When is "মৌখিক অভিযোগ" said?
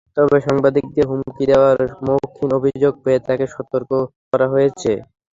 2.05-2.93